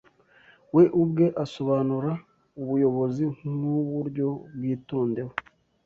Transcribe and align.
we 0.75 0.83
ubwe 1.01 1.25
asobanura 1.43 2.11
ubuyobozi 2.61 3.23
nk'uburyo 3.57 4.27
bwitondewe 4.55 5.33